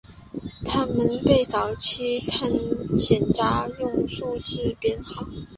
[0.65, 5.27] 他们被早期的探险家用数字编号。